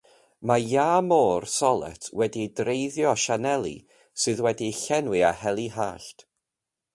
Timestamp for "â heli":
5.29-5.69